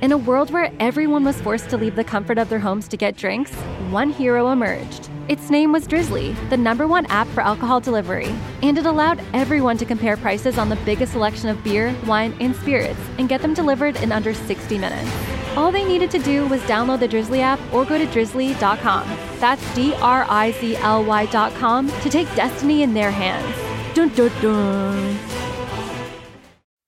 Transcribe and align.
In 0.00 0.12
a 0.12 0.16
world 0.16 0.52
where 0.52 0.70
everyone 0.78 1.24
was 1.24 1.40
forced 1.40 1.70
to 1.70 1.76
leave 1.76 1.96
the 1.96 2.04
comfort 2.04 2.38
of 2.38 2.48
their 2.48 2.60
homes 2.60 2.86
to 2.86 2.96
get 2.96 3.16
drinks, 3.16 3.52
one 3.90 4.10
hero 4.10 4.50
emerged. 4.50 5.10
Its 5.26 5.50
name 5.50 5.72
was 5.72 5.88
Drizzly, 5.88 6.34
the 6.50 6.56
number 6.56 6.86
one 6.86 7.04
app 7.06 7.26
for 7.28 7.40
alcohol 7.40 7.80
delivery, 7.80 8.32
and 8.62 8.78
it 8.78 8.86
allowed 8.86 9.20
everyone 9.34 9.76
to 9.76 9.84
compare 9.84 10.16
prices 10.16 10.56
on 10.56 10.68
the 10.68 10.76
biggest 10.84 11.12
selection 11.12 11.48
of 11.48 11.64
beer, 11.64 11.92
wine, 12.06 12.32
and 12.38 12.54
spirits 12.54 13.00
and 13.18 13.28
get 13.28 13.42
them 13.42 13.54
delivered 13.54 13.96
in 13.96 14.12
under 14.12 14.32
60 14.32 14.78
minutes. 14.78 15.10
All 15.56 15.72
they 15.72 15.84
needed 15.84 16.12
to 16.12 16.20
do 16.20 16.46
was 16.46 16.60
download 16.62 17.00
the 17.00 17.08
Drizzly 17.08 17.40
app 17.40 17.58
or 17.74 17.84
go 17.84 17.98
to 17.98 18.06
drizzly.com. 18.06 19.18
That's 19.40 19.74
D 19.74 19.94
R 19.94 20.24
I 20.28 20.52
Z 20.52 20.76
L 20.76 21.04
Y.com 21.04 21.88
to 21.88 22.08
take 22.08 22.32
destiny 22.36 22.84
in 22.84 22.94
their 22.94 23.10
hands. 23.10 23.96
Dun 23.96 24.10
dun 24.10 24.30
dun. 24.40 25.37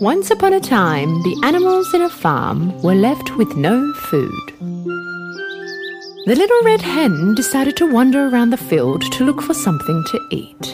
Once 0.00 0.30
upon 0.30 0.54
a 0.54 0.60
time, 0.60 1.22
the 1.24 1.38
animals 1.44 1.92
in 1.92 2.00
a 2.00 2.08
farm 2.08 2.80
were 2.80 2.94
left 2.94 3.36
with 3.36 3.54
no 3.56 3.92
food. 3.92 4.44
The 6.24 6.34
little 6.34 6.62
red 6.64 6.80
hen 6.80 7.34
decided 7.34 7.76
to 7.76 7.92
wander 7.92 8.28
around 8.28 8.48
the 8.48 8.56
field 8.56 9.02
to 9.12 9.24
look 9.24 9.42
for 9.42 9.52
something 9.52 10.02
to 10.06 10.18
eat. 10.30 10.64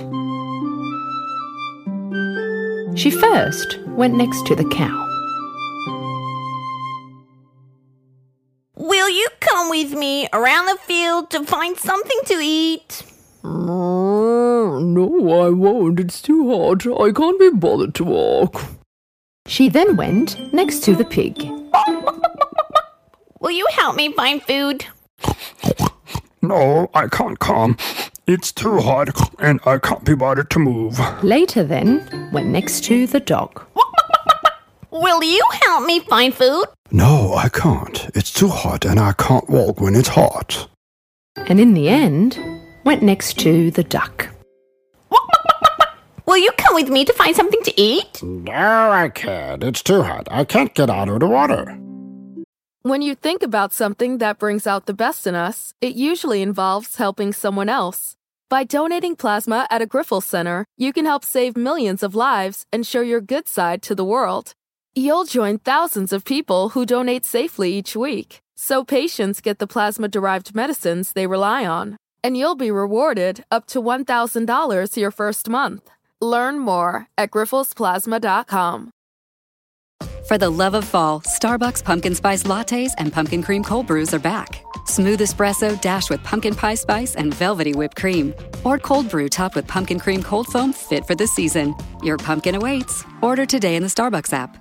She 2.96 3.10
first 3.10 3.80
went 3.88 4.14
next 4.14 4.46
to 4.46 4.54
the 4.54 4.68
cow. 4.68 5.02
Will 8.76 9.08
you 9.08 9.26
come 9.40 9.70
with 9.70 9.92
me 9.92 10.28
around 10.32 10.66
the 10.66 10.78
field 10.82 11.30
to 11.30 11.42
find 11.42 11.76
something 11.76 12.20
to 12.26 12.34
eat? 12.40 13.02
Ah, 13.48 14.80
no, 14.80 15.46
I 15.46 15.50
won't. 15.50 16.00
It's 16.00 16.20
too 16.20 16.48
hot. 16.50 16.84
I 17.00 17.12
can't 17.12 17.38
be 17.38 17.50
bothered 17.50 17.94
to 17.94 18.04
walk. 18.04 18.60
She 19.46 19.68
then 19.68 19.96
went 19.96 20.52
next 20.52 20.82
to 20.84 20.96
the 20.96 21.04
pig. 21.04 21.40
Will 23.40 23.52
you 23.52 23.66
help 23.72 23.94
me 23.94 24.12
find 24.12 24.42
food? 24.42 24.86
No, 26.42 26.90
I 26.92 27.06
can't 27.06 27.38
come. 27.38 27.76
It's 28.26 28.50
too 28.50 28.78
hot 28.78 29.08
and 29.38 29.60
I 29.64 29.78
can't 29.78 30.04
be 30.04 30.16
bothered 30.16 30.50
to 30.50 30.58
move. 30.58 30.98
Later, 31.22 31.62
then, 31.62 32.28
went 32.32 32.48
next 32.48 32.82
to 32.84 33.06
the 33.06 33.20
dog. 33.20 33.62
Will 34.90 35.22
you 35.22 35.42
help 35.62 35.86
me 35.86 36.00
find 36.00 36.34
food? 36.34 36.64
No, 36.90 37.34
I 37.34 37.48
can't. 37.48 38.10
It's 38.16 38.32
too 38.32 38.48
hot 38.48 38.84
and 38.84 38.98
I 38.98 39.12
can't 39.12 39.48
walk 39.48 39.80
when 39.80 39.94
it's 39.94 40.08
hot. 40.08 40.68
And 41.36 41.60
in 41.60 41.74
the 41.74 41.88
end, 41.88 42.38
went 42.86 43.02
next 43.02 43.38
to 43.40 43.70
the 43.72 43.82
duck. 43.82 44.28
Will 46.24 46.38
you 46.38 46.50
come 46.52 46.74
with 46.74 46.88
me 46.88 47.04
to 47.04 47.12
find 47.12 47.36
something 47.36 47.62
to 47.64 47.80
eat? 47.80 48.22
No, 48.22 48.90
I 48.90 49.08
can't. 49.08 49.62
It's 49.62 49.82
too 49.82 50.02
hot. 50.02 50.26
I 50.30 50.44
can't 50.44 50.74
get 50.74 50.88
out 50.88 51.08
of 51.08 51.20
the 51.20 51.26
water. 51.26 51.78
When 52.82 53.02
you 53.02 53.16
think 53.16 53.42
about 53.42 53.72
something 53.72 54.18
that 54.18 54.38
brings 54.38 54.66
out 54.66 54.86
the 54.86 54.94
best 54.94 55.26
in 55.26 55.34
us, 55.34 55.74
it 55.80 55.96
usually 55.96 56.42
involves 56.42 56.96
helping 56.96 57.32
someone 57.32 57.68
else. 57.68 58.14
By 58.48 58.62
donating 58.62 59.16
plasma 59.16 59.66
at 59.70 59.82
a 59.82 59.86
Grifols 59.86 60.22
Center, 60.22 60.64
you 60.76 60.92
can 60.92 61.04
help 61.04 61.24
save 61.24 61.56
millions 61.56 62.04
of 62.04 62.14
lives 62.14 62.64
and 62.72 62.86
show 62.86 63.00
your 63.00 63.20
good 63.20 63.48
side 63.48 63.82
to 63.82 63.94
the 63.96 64.04
world. 64.04 64.52
You'll 64.94 65.24
join 65.24 65.58
thousands 65.58 66.12
of 66.12 66.24
people 66.24 66.70
who 66.70 66.86
donate 66.86 67.24
safely 67.24 67.72
each 67.74 67.96
week, 67.96 68.40
so 68.56 68.84
patients 68.84 69.40
get 69.40 69.58
the 69.58 69.66
plasma 69.66 70.06
derived 70.06 70.54
medicines 70.54 71.12
they 71.12 71.26
rely 71.26 71.66
on. 71.66 71.96
And 72.26 72.36
you'll 72.36 72.56
be 72.56 72.72
rewarded 72.72 73.44
up 73.52 73.66
to 73.66 73.80
$1,000 73.80 74.96
your 74.96 75.10
first 75.12 75.48
month. 75.48 75.88
Learn 76.20 76.58
more 76.58 77.06
at 77.16 77.30
grifolsplasma.com. 77.30 78.90
For 80.26 80.36
the 80.36 80.50
love 80.50 80.74
of 80.74 80.84
fall, 80.84 81.20
Starbucks 81.20 81.84
pumpkin 81.84 82.16
spice 82.16 82.42
lattes 82.42 82.90
and 82.98 83.12
pumpkin 83.12 83.44
cream 83.44 83.62
cold 83.62 83.86
brews 83.86 84.12
are 84.12 84.18
back. 84.18 84.60
Smooth 84.86 85.20
espresso 85.20 85.80
dashed 85.80 86.10
with 86.10 86.20
pumpkin 86.24 86.56
pie 86.56 86.74
spice 86.74 87.14
and 87.14 87.32
velvety 87.32 87.74
whipped 87.74 87.96
cream. 87.96 88.34
Or 88.64 88.76
cold 88.76 89.08
brew 89.08 89.28
topped 89.28 89.54
with 89.54 89.68
pumpkin 89.68 90.00
cream 90.00 90.20
cold 90.20 90.48
foam 90.48 90.72
fit 90.72 91.06
for 91.06 91.14
the 91.14 91.28
season. 91.28 91.76
Your 92.02 92.18
pumpkin 92.18 92.56
awaits. 92.56 93.04
Order 93.22 93.46
today 93.46 93.76
in 93.76 93.84
the 93.84 93.94
Starbucks 93.96 94.32
app. 94.32 94.58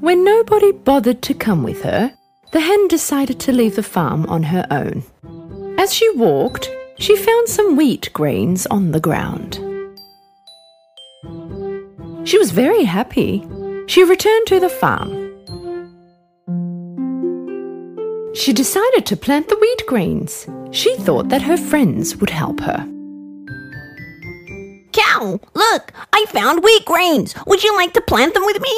When 0.00 0.24
nobody 0.24 0.72
bothered 0.72 1.20
to 1.20 1.34
come 1.34 1.62
with 1.62 1.82
her, 1.82 2.10
the 2.52 2.60
hen 2.60 2.88
decided 2.88 3.38
to 3.40 3.52
leave 3.52 3.76
the 3.76 3.82
farm 3.82 4.24
on 4.24 4.44
her 4.44 4.66
own. 4.70 5.04
As 5.84 5.92
she 5.92 6.08
walked, 6.16 6.70
she 6.98 7.14
found 7.14 7.46
some 7.46 7.76
wheat 7.76 8.10
grains 8.14 8.64
on 8.68 8.92
the 8.92 9.00
ground. 9.00 9.56
She 12.26 12.38
was 12.38 12.52
very 12.52 12.84
happy. 12.84 13.46
She 13.86 14.02
returned 14.02 14.46
to 14.46 14.60
the 14.60 14.70
farm. 14.70 15.12
She 18.34 18.54
decided 18.54 19.04
to 19.04 19.14
plant 19.14 19.50
the 19.50 19.58
wheat 19.58 19.82
grains. 19.86 20.46
She 20.70 20.96
thought 20.96 21.28
that 21.28 21.42
her 21.42 21.58
friends 21.58 22.16
would 22.16 22.30
help 22.30 22.60
her. 22.60 22.80
Cow, 24.92 25.38
look, 25.52 25.92
I 26.14 26.24
found 26.30 26.64
wheat 26.64 26.86
grains. 26.86 27.34
Would 27.46 27.62
you 27.62 27.76
like 27.76 27.92
to 27.92 28.00
plant 28.00 28.32
them 28.32 28.46
with 28.46 28.62
me? 28.62 28.74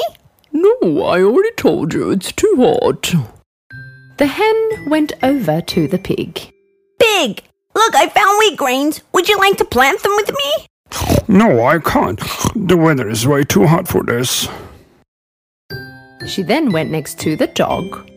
No, 0.51 1.03
I 1.03 1.23
already 1.23 1.53
told 1.55 1.93
you 1.93 2.11
it's 2.11 2.33
too 2.33 2.53
hot. 2.57 3.13
The 4.17 4.27
hen 4.27 4.89
went 4.89 5.13
over 5.23 5.61
to 5.61 5.87
the 5.87 5.99
pig. 5.99 6.51
Pig, 7.17 7.41
look, 7.73 7.95
I 7.95 8.09
found 8.09 8.37
wheat 8.37 8.57
grains. 8.57 9.01
Would 9.11 9.27
you 9.27 9.39
like 9.39 9.57
to 9.57 9.65
plant 9.65 10.03
them 10.03 10.11
with 10.17 10.29
me? 10.29 11.25
No, 11.27 11.65
I 11.65 11.79
can't. 11.79 12.21
The 12.55 12.77
weather 12.77 13.09
is 13.09 13.25
way 13.25 13.43
too 13.43 13.65
hot 13.65 13.87
for 13.87 14.03
this. 14.03 14.47
She 16.27 16.43
then 16.43 16.71
went 16.71 16.91
next 16.91 17.17
to 17.21 17.35
the 17.35 17.47
dog. 17.47 18.07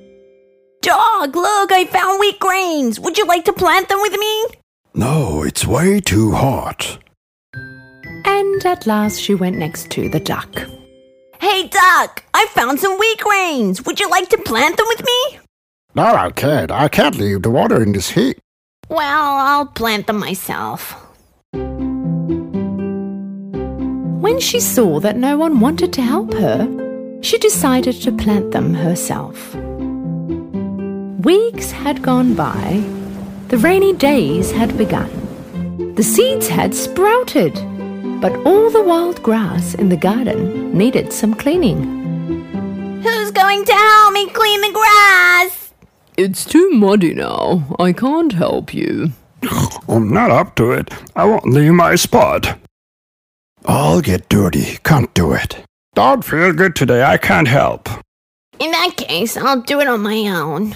Dog, 0.82 1.34
look, 1.34 1.72
I 1.72 1.86
found 1.86 2.20
wheat 2.20 2.38
grains. 2.40 3.00
Would 3.00 3.16
you 3.16 3.24
like 3.24 3.46
to 3.46 3.54
plant 3.54 3.88
them 3.88 4.00
with 4.02 4.12
me? 4.12 4.46
No, 4.92 5.44
it's 5.44 5.66
way 5.66 6.00
too 6.00 6.32
hot. 6.32 6.98
And 7.54 8.66
at 8.66 8.86
last 8.86 9.18
she 9.18 9.34
went 9.34 9.56
next 9.56 9.88
to 9.92 10.10
the 10.10 10.20
duck. 10.20 10.52
Hey, 11.40 11.68
duck, 11.68 12.22
I 12.34 12.44
found 12.48 12.78
some 12.78 12.98
wheat 12.98 13.20
grains. 13.20 13.82
Would 13.86 13.98
you 13.98 14.10
like 14.10 14.28
to 14.28 14.36
plant 14.36 14.76
them 14.76 14.86
with 14.90 15.02
me? 15.02 15.40
No, 15.94 16.04
I 16.04 16.30
can't. 16.32 16.70
I 16.70 16.88
can't 16.88 17.16
leave 17.16 17.40
the 17.40 17.50
water 17.50 17.82
in 17.82 17.92
this 17.92 18.10
heat. 18.10 18.38
Well, 18.90 19.22
I'll 19.22 19.66
plant 19.66 20.08
them 20.08 20.18
myself. 20.18 20.96
When 24.20 24.40
she 24.40 24.58
saw 24.58 24.98
that 24.98 25.16
no 25.16 25.38
one 25.38 25.60
wanted 25.60 25.92
to 25.92 26.02
help 26.02 26.34
her, 26.34 26.68
she 27.22 27.38
decided 27.38 27.94
to 28.02 28.10
plant 28.10 28.50
them 28.50 28.74
herself. 28.74 29.54
Weeks 31.24 31.70
had 31.70 32.02
gone 32.02 32.34
by. 32.34 32.82
The 33.46 33.58
rainy 33.58 33.92
days 33.92 34.50
had 34.50 34.76
begun. 34.76 35.94
The 35.94 36.02
seeds 36.02 36.48
had 36.48 36.74
sprouted, 36.74 37.54
but 38.20 38.34
all 38.44 38.70
the 38.70 38.82
wild 38.82 39.22
grass 39.22 39.74
in 39.74 39.88
the 39.88 39.96
garden 39.96 40.76
needed 40.76 41.12
some 41.12 41.34
cleaning. 41.34 41.80
Who's 43.02 43.30
going 43.30 43.64
to 43.66 43.72
help 43.72 44.12
me 44.14 44.28
clean 44.30 44.60
the 44.62 44.72
grass? 44.72 45.59
It's 46.22 46.44
too 46.44 46.68
muddy 46.72 47.14
now. 47.14 47.64
I 47.78 47.94
can't 47.94 48.34
help 48.34 48.74
you. 48.74 49.12
I'm 49.88 50.12
not 50.12 50.30
up 50.30 50.54
to 50.56 50.70
it. 50.70 50.92
I 51.16 51.24
won't 51.24 51.48
leave 51.48 51.72
my 51.72 51.94
spot. 51.94 52.58
I'll 53.64 54.02
get 54.02 54.28
dirty. 54.28 54.76
Can't 54.84 55.14
do 55.14 55.32
it. 55.32 55.64
Don't 55.94 56.22
feel 56.22 56.52
good 56.52 56.76
today. 56.76 57.02
I 57.02 57.16
can't 57.16 57.48
help. 57.48 57.88
In 58.58 58.70
that 58.70 58.98
case, 58.98 59.38
I'll 59.38 59.62
do 59.62 59.80
it 59.80 59.88
on 59.88 60.02
my 60.02 60.28
own. 60.28 60.74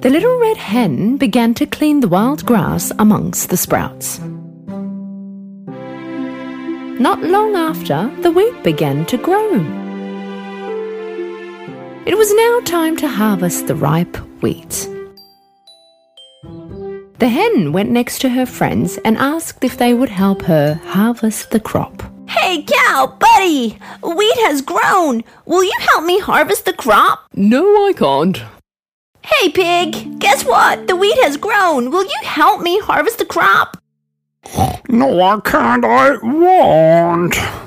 The 0.00 0.10
little 0.10 0.40
red 0.40 0.56
hen 0.56 1.16
began 1.16 1.54
to 1.54 1.64
clean 1.64 2.00
the 2.00 2.08
wild 2.08 2.44
grass 2.44 2.90
amongst 2.98 3.50
the 3.50 3.56
sprouts. 3.56 4.18
Not 6.98 7.22
long 7.22 7.54
after, 7.54 8.10
the 8.22 8.32
wheat 8.32 8.64
began 8.64 9.06
to 9.06 9.16
grow. 9.16 9.83
It 12.06 12.18
was 12.18 12.34
now 12.34 12.60
time 12.66 12.98
to 12.98 13.08
harvest 13.08 13.66
the 13.66 13.74
ripe 13.74 14.16
wheat. 14.42 14.88
The 17.18 17.28
hen 17.28 17.72
went 17.72 17.90
next 17.90 18.18
to 18.20 18.28
her 18.28 18.44
friends 18.44 18.98
and 19.06 19.16
asked 19.16 19.64
if 19.64 19.78
they 19.78 19.94
would 19.94 20.10
help 20.10 20.42
her 20.42 20.74
harvest 20.84 21.50
the 21.50 21.60
crop. 21.60 22.02
Hey, 22.28 22.62
cow, 22.62 23.16
buddy! 23.18 23.78
Wheat 24.02 24.38
has 24.40 24.60
grown. 24.60 25.22
Will 25.46 25.64
you 25.64 25.76
help 25.78 26.04
me 26.04 26.18
harvest 26.20 26.66
the 26.66 26.74
crop? 26.74 27.24
No, 27.34 27.64
I 27.86 27.94
can't. 27.94 28.42
Hey, 29.22 29.48
pig! 29.48 30.18
Guess 30.18 30.44
what? 30.44 30.86
The 30.86 30.96
wheat 30.96 31.16
has 31.22 31.38
grown. 31.38 31.90
Will 31.90 32.04
you 32.04 32.20
help 32.22 32.60
me 32.60 32.80
harvest 32.80 33.16
the 33.16 33.24
crop? 33.24 33.78
No, 34.90 35.22
I 35.22 35.40
can't. 35.40 35.84
I 35.86 36.18
won't. 36.22 37.63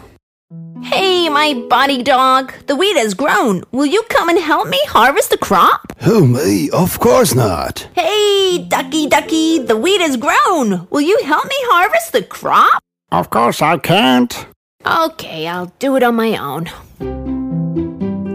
Hey, 0.83 1.29
my 1.29 1.53
body 1.69 2.03
dog! 2.03 2.53
The 2.67 2.75
wheat 2.75 2.95
has 2.97 3.13
grown. 3.13 3.63
Will 3.71 3.85
you 3.85 4.03
come 4.09 4.29
and 4.29 4.39
help 4.39 4.67
me 4.67 4.79
harvest 4.87 5.29
the 5.29 5.37
crop? 5.37 5.93
Who, 5.99 6.27
me? 6.27 6.69
Of 6.69 6.99
course 6.99 7.35
not. 7.35 7.87
Hey, 7.93 8.65
ducky 8.67 9.07
ducky! 9.07 9.59
The 9.59 9.77
wheat 9.77 10.01
has 10.01 10.17
grown. 10.17 10.87
Will 10.89 11.01
you 11.01 11.19
help 11.23 11.45
me 11.45 11.55
harvest 11.71 12.11
the 12.13 12.23
crop? 12.23 12.81
Of 13.11 13.29
course 13.29 13.61
I 13.61 13.77
can't. 13.77 14.47
Okay, 14.85 15.47
I'll 15.47 15.73
do 15.79 15.95
it 15.95 16.03
on 16.03 16.15
my 16.15 16.37
own. 16.37 16.65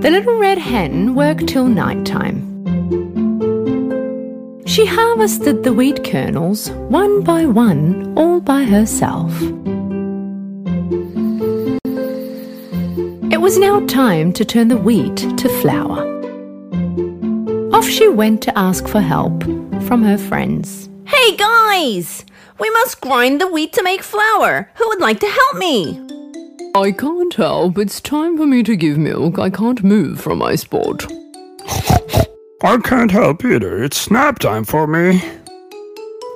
The 0.01 0.11
little 0.11 0.39
red 0.39 0.59
hen 0.59 1.15
worked 1.15 1.47
till 1.47 1.67
night 1.67 2.05
time. 2.05 2.49
She 4.67 4.87
harvested 4.87 5.65
the 5.65 5.73
wheat 5.73 6.03
kernels 6.05 6.71
one 6.71 7.23
by 7.23 7.47
one, 7.47 8.15
all 8.17 8.41
by 8.41 8.65
herself. 8.65 9.33
Was 13.43 13.59
now 13.59 13.85
time 13.87 14.33
to 14.33 14.45
turn 14.45 14.69
the 14.69 14.77
wheat 14.77 15.17
to 15.17 15.49
flour. 15.61 16.07
Off 17.75 17.89
she 17.89 18.07
went 18.07 18.41
to 18.41 18.57
ask 18.57 18.87
for 18.87 19.01
help 19.01 19.43
from 19.83 20.01
her 20.05 20.17
friends. 20.17 20.89
Hey, 21.07 21.37
guys! 21.37 22.25
We 22.61 22.71
must 22.71 23.01
grind 23.01 23.41
the 23.41 23.49
wheat 23.49 23.73
to 23.73 23.83
make 23.83 24.05
flour. 24.05 24.71
Who 24.77 24.87
would 24.87 25.01
like 25.01 25.19
to 25.19 25.27
help 25.27 25.57
me? 25.57 26.01
I 26.77 26.93
can't 26.93 27.35
help. 27.35 27.79
It's 27.79 28.01
time 28.01 28.37
for 28.37 28.47
me 28.47 28.63
to 28.63 28.77
give 28.77 28.97
milk. 28.97 29.41
I 29.41 29.51
can't 29.51 29.83
move 29.83 30.21
from 30.21 30.39
my 30.39 30.55
spot. 30.55 31.05
I 32.63 32.79
can't 32.85 33.11
help 33.11 33.45
either. 33.45 33.83
It's 33.83 34.09
nap 34.09 34.39
time 34.39 34.63
for 34.63 34.87
me. 34.87 35.21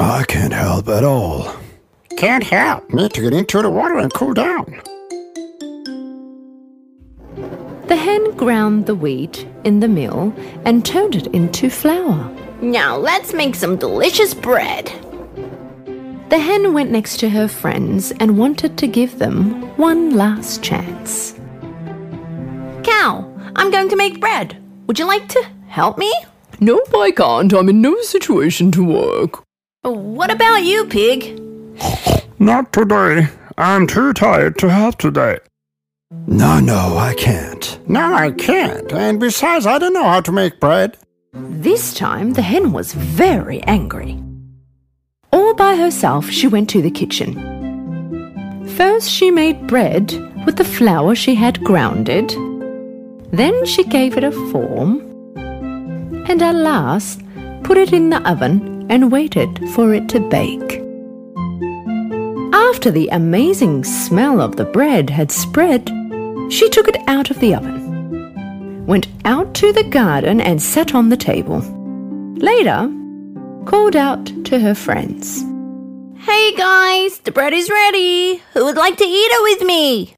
I 0.01 0.25
can't 0.27 0.53
help 0.53 0.89
at 0.89 1.05
all. 1.05 1.55
Can't 2.17 2.43
help. 2.43 2.93
Need 2.93 3.13
to 3.13 3.23
get 3.23 3.33
into 3.33 3.63
the 3.63 3.71
water 3.71 3.97
and 3.97 4.13
cool 4.13 4.35
down. 4.35 4.83
The 7.89 7.97
hen 7.97 8.33
ground 8.37 8.87
the 8.87 8.97
wheat 8.97 9.47
in 9.63 9.79
the 9.79 9.87
mill 9.87 10.35
and 10.65 10.85
turned 10.85 11.15
it 11.15 11.29
into 11.29 11.71
flour. 11.71 12.31
Now 12.61 12.97
let's 12.97 13.33
make 13.33 13.55
some 13.55 13.77
delicious 13.77 14.35
bread. 14.35 14.87
The 16.29 16.39
hen 16.41 16.73
went 16.73 16.91
next 16.91 17.19
to 17.19 17.31
her 17.31 17.47
friends 17.47 18.13
and 18.19 18.37
wanted 18.37 18.77
to 18.79 18.89
give 18.89 19.21
them 19.21 19.77
one 19.77 20.17
last 20.17 20.65
chance. 20.65 21.35
Cow, 22.83 23.33
I'm 23.55 23.71
going 23.71 23.89
to 23.91 23.97
make 23.97 24.21
bread. 24.21 24.61
Would 24.89 24.99
you 24.99 25.07
like 25.07 25.29
to 25.29 25.47
help 25.69 25.97
me? 25.97 26.13
Nope, 26.59 26.93
I 26.93 27.13
can't. 27.13 27.53
I'm 27.53 27.69
in 27.69 27.81
no 27.81 28.01
situation 28.01 28.73
to 28.73 28.85
work. 28.85 29.45
What 29.83 30.33
about 30.33 30.65
you, 30.65 30.87
pig? 30.87 31.41
Not 32.41 32.73
today. 32.73 33.29
I'm 33.57 33.87
too 33.87 34.13
tired 34.13 34.59
to 34.59 34.71
help 34.71 34.97
today. 34.99 35.39
No, 36.27 36.61
no, 36.61 36.97
I 36.99 37.15
can't. 37.15 37.79
No, 37.89 38.15
I 38.15 38.31
can't. 38.33 38.93
And 38.93 39.21
besides, 39.21 39.67
I 39.67 39.79
don't 39.79 39.93
know 39.93 40.05
how 40.05 40.21
to 40.21 40.33
make 40.33 40.61
bread. 40.61 40.97
This 41.33 41.95
time 41.95 42.33
the 42.33 42.43
hen 42.43 42.73
was 42.73 42.95
very 42.95 43.63
angry. 43.65 44.23
All 45.33 45.55
by 45.55 45.77
herself, 45.77 46.31
she 46.31 46.49
went 46.49 46.71
to 46.71 46.83
the 46.83 46.91
kitchen. 46.91 47.35
First, 48.77 49.11
she 49.11 49.31
made 49.31 49.67
bread 49.67 50.13
with 50.45 50.57
the 50.57 50.65
flour 50.65 51.15
she 51.15 51.35
had 51.35 51.63
grounded. 51.63 52.31
Then, 53.33 53.65
she 53.67 53.85
gave 53.85 54.17
it 54.17 54.25
a 54.25 54.33
form. 54.51 55.01
And 56.29 56.43
at 56.43 56.55
last, 56.55 57.21
put 57.63 57.79
it 57.79 57.93
in 57.93 58.11
the 58.11 58.29
oven 58.29 58.87
and 58.91 59.13
waited 59.13 59.61
for 59.71 59.95
it 59.95 60.09
to 60.11 60.21
bake. 60.21 60.83
After 62.55 62.91
the 62.91 63.09
amazing 63.13 63.85
smell 63.85 64.41
of 64.41 64.57
the 64.57 64.65
bread 64.65 65.11
had 65.11 65.31
spread, 65.31 65.91
she 66.49 66.69
took 66.69 66.89
it 66.89 66.97
out 67.07 67.31
of 67.31 67.41
the 67.41 67.55
oven, 67.55 68.87
went 68.87 69.09
out 69.25 69.55
to 69.55 69.73
the 69.73 69.85
garden 69.85 70.41
and 70.41 70.63
sat 70.63 70.95
on 70.95 71.09
the 71.09 71.17
table. 71.17 71.61
Later, 72.37 72.91
called 73.65 73.97
out 73.97 74.27
to 74.45 74.61
her 74.61 74.75
friends. 74.75 75.43
Hey 76.19 76.55
guys, 76.55 77.19
the 77.19 77.33
bread 77.33 77.53
is 77.53 77.71
ready. 77.71 78.43
Who 78.53 78.65
would 78.65 78.77
like 78.77 78.97
to 78.97 79.05
eat 79.05 79.31
it 79.31 79.43
with 79.43 79.67
me? 79.67 80.15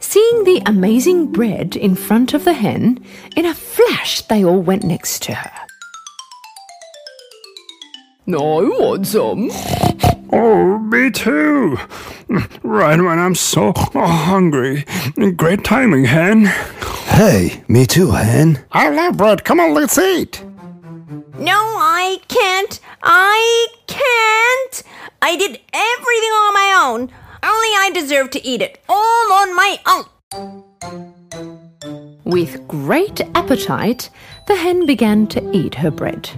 Seeing 0.00 0.44
the 0.44 0.62
amazing 0.66 1.32
bread 1.32 1.76
in 1.76 1.94
front 1.94 2.34
of 2.34 2.44
the 2.44 2.52
hen, 2.52 3.04
in 3.36 3.46
a 3.46 3.54
flash 3.54 4.20
they 4.22 4.44
all 4.44 4.60
went 4.60 4.84
next 4.84 5.22
to 5.22 5.34
her. 5.34 5.52
I 8.28 8.32
want 8.32 9.06
some. 9.06 9.50
Oh, 10.32 10.78
me 10.78 11.10
too. 11.10 11.76
Right 12.62 12.98
when 12.98 13.18
I'm 13.18 13.34
so 13.34 13.72
hungry. 13.74 14.84
Great 15.36 15.62
timing, 15.62 16.06
hen. 16.06 16.46
Hey, 17.04 17.62
me 17.68 17.84
too, 17.84 18.12
hen. 18.12 18.64
I 18.72 18.88
love 18.88 19.18
bread. 19.18 19.44
Come 19.44 19.60
on, 19.60 19.74
let's 19.74 19.98
eat. 19.98 20.42
No, 21.38 21.52
I 21.54 22.18
can't. 22.28 22.80
I 23.02 23.66
can't. 23.86 24.82
I 25.20 25.36
did 25.36 25.60
everything 25.72 26.30
on 26.30 26.54
my 26.54 26.72
own. 26.82 27.00
Only 27.42 27.68
I 27.76 27.90
deserve 27.92 28.30
to 28.30 28.46
eat 28.46 28.62
it 28.62 28.82
all 28.88 29.32
on 29.32 29.54
my 29.54 29.78
own. 29.86 30.64
With 32.24 32.66
great 32.66 33.20
appetite, 33.34 34.08
the 34.46 34.56
hen 34.56 34.86
began 34.86 35.26
to 35.28 35.50
eat 35.52 35.74
her 35.74 35.90
bread, 35.90 36.30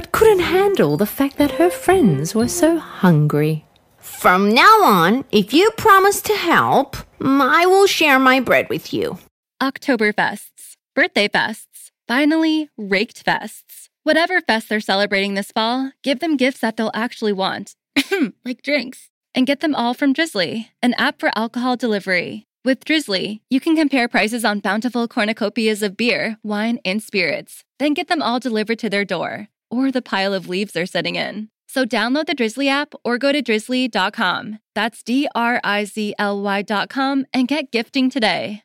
but 0.00 0.12
couldn't 0.12 0.40
handle 0.40 0.96
the 0.96 1.04
fact 1.04 1.36
that 1.36 1.50
her 1.60 1.68
friends 1.68 2.34
were 2.34 2.48
so 2.48 2.78
hungry. 2.78 3.66
From 3.98 4.48
now 4.48 4.82
on, 4.82 5.26
if 5.30 5.52
you 5.52 5.70
promise 5.76 6.22
to 6.22 6.32
help, 6.32 6.96
I 7.20 7.66
will 7.66 7.86
share 7.86 8.18
my 8.18 8.40
bread 8.40 8.70
with 8.70 8.94
you. 8.94 9.18
Oktoberfests, 9.60 10.76
birthday 10.94 11.28
fests, 11.28 11.90
finally, 12.08 12.70
raked 12.78 13.26
fests. 13.26 13.90
Whatever 14.02 14.40
fest 14.40 14.70
they're 14.70 14.80
celebrating 14.80 15.34
this 15.34 15.52
fall, 15.52 15.92
give 16.02 16.20
them 16.20 16.38
gifts 16.38 16.60
that 16.60 16.78
they'll 16.78 16.90
actually 16.94 17.34
want, 17.34 17.74
like 18.42 18.62
drinks. 18.62 19.10
And 19.34 19.46
get 19.46 19.60
them 19.60 19.74
all 19.74 19.92
from 19.92 20.14
Drizzly, 20.14 20.70
an 20.80 20.94
app 20.94 21.20
for 21.20 21.30
alcohol 21.36 21.76
delivery. 21.76 22.46
With 22.64 22.86
Drizzly, 22.86 23.42
you 23.50 23.60
can 23.60 23.76
compare 23.76 24.08
prices 24.08 24.46
on 24.46 24.60
bountiful 24.60 25.08
cornucopias 25.08 25.82
of 25.82 25.98
beer, 25.98 26.38
wine, 26.42 26.78
and 26.86 27.02
spirits, 27.02 27.64
then 27.78 27.92
get 27.92 28.08
them 28.08 28.22
all 28.22 28.40
delivered 28.40 28.78
to 28.78 28.88
their 28.88 29.04
door 29.04 29.50
or 29.70 29.90
the 29.90 30.02
pile 30.02 30.34
of 30.34 30.48
leaves 30.48 30.72
they're 30.72 30.86
sitting 30.86 31.16
in. 31.16 31.48
So 31.68 31.84
download 31.84 32.26
the 32.26 32.34
Drizzly 32.34 32.68
app 32.68 32.94
or 33.04 33.16
go 33.16 33.30
to 33.30 33.40
drizzly.com. 33.40 34.58
That's 34.74 35.02
D 35.04 35.28
R 35.34 35.60
I 35.62 35.84
Z 35.84 36.14
L 36.18 36.42
Y.com 36.42 37.26
and 37.32 37.46
get 37.46 37.70
gifting 37.70 38.10
today. 38.10 38.62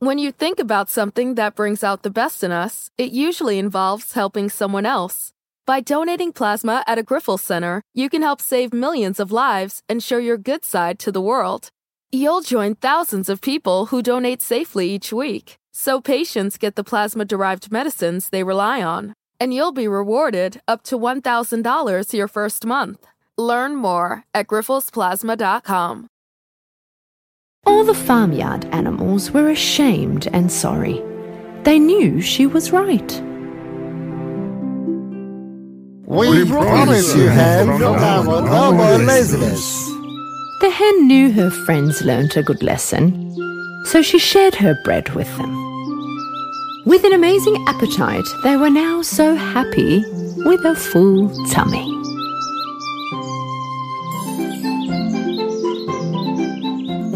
When 0.00 0.18
you 0.18 0.32
think 0.32 0.58
about 0.58 0.90
something 0.90 1.36
that 1.36 1.54
brings 1.54 1.84
out 1.84 2.02
the 2.02 2.10
best 2.10 2.42
in 2.42 2.50
us, 2.50 2.90
it 2.98 3.12
usually 3.12 3.60
involves 3.60 4.14
helping 4.14 4.50
someone 4.50 4.84
else. 4.84 5.32
By 5.64 5.80
donating 5.80 6.32
plasma 6.32 6.82
at 6.88 6.98
a 6.98 7.04
Grifols 7.04 7.38
Center, 7.38 7.82
you 7.94 8.10
can 8.10 8.22
help 8.22 8.40
save 8.40 8.72
millions 8.72 9.20
of 9.20 9.30
lives 9.30 9.84
and 9.88 10.02
show 10.02 10.18
your 10.18 10.36
good 10.36 10.64
side 10.64 10.98
to 10.98 11.12
the 11.12 11.20
world. 11.20 11.68
You'll 12.10 12.40
join 12.40 12.74
thousands 12.74 13.28
of 13.28 13.40
people 13.40 13.86
who 13.86 14.02
donate 14.02 14.42
safely 14.42 14.90
each 14.90 15.12
week, 15.12 15.54
so 15.72 16.00
patients 16.00 16.58
get 16.58 16.74
the 16.74 16.82
plasma 16.82 17.24
derived 17.24 17.70
medicines 17.70 18.30
they 18.30 18.42
rely 18.42 18.82
on. 18.82 19.14
And 19.42 19.52
you'll 19.52 19.72
be 19.72 19.88
rewarded 19.88 20.60
up 20.68 20.84
to 20.84 20.96
$1,000 20.96 22.12
your 22.12 22.28
first 22.28 22.64
month. 22.64 23.04
Learn 23.36 23.74
more 23.74 24.22
at 24.32 24.46
grifolsplasma.com. 24.46 26.06
All 27.66 27.82
the 27.82 27.92
farmyard 27.92 28.66
animals 28.66 29.32
were 29.32 29.48
ashamed 29.48 30.28
and 30.32 30.52
sorry. 30.52 31.02
They 31.64 31.80
knew 31.80 32.20
she 32.20 32.46
was 32.46 32.70
right. 32.70 33.20
We, 36.06 36.46
promise 36.46 37.12
you, 37.16 37.26
hen, 37.26 37.66
no 37.80 38.22
more, 38.22 38.42
no 38.42 38.72
more 38.72 38.98
laziness. 38.98 39.88
The 40.60 40.70
hen 40.70 41.08
knew 41.08 41.32
her 41.32 41.50
friends 41.50 42.00
learnt 42.02 42.36
a 42.36 42.44
good 42.44 42.62
lesson, 42.62 43.34
so 43.86 44.02
she 44.02 44.20
shared 44.20 44.54
her 44.54 44.80
bread 44.84 45.08
with 45.16 45.36
them. 45.36 45.71
With 46.84 47.04
an 47.04 47.12
amazing 47.12 47.64
appetite, 47.68 48.24
they 48.42 48.56
were 48.56 48.68
now 48.68 49.02
so 49.02 49.36
happy 49.36 50.02
with 50.38 50.64
a 50.64 50.74
full 50.74 51.28
tummy. 51.46 51.88